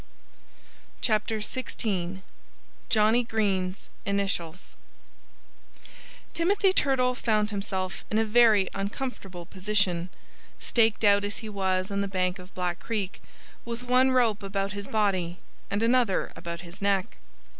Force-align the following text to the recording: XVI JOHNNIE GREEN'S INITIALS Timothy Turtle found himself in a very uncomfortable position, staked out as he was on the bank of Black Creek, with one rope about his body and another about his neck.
XVI 1.03 2.21
JOHNNIE 2.89 3.23
GREEN'S 3.23 3.91
INITIALS 4.03 4.73
Timothy 6.33 6.73
Turtle 6.73 7.13
found 7.13 7.51
himself 7.51 8.03
in 8.09 8.17
a 8.17 8.25
very 8.25 8.67
uncomfortable 8.73 9.45
position, 9.45 10.09
staked 10.59 11.03
out 11.03 11.23
as 11.23 11.37
he 11.45 11.49
was 11.49 11.91
on 11.91 12.01
the 12.01 12.07
bank 12.07 12.39
of 12.39 12.51
Black 12.55 12.79
Creek, 12.79 13.21
with 13.63 13.83
one 13.83 14.09
rope 14.09 14.41
about 14.41 14.71
his 14.71 14.87
body 14.87 15.37
and 15.69 15.83
another 15.83 16.31
about 16.35 16.61
his 16.61 16.81
neck. 16.81 17.17